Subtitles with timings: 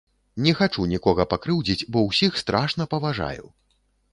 [0.45, 3.45] Не хачу нікога пакрыўдзіць, бо ўсіх страшна паважаю!